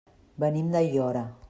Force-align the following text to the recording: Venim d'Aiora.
Venim 0.43 0.73
d'Aiora. 0.77 1.25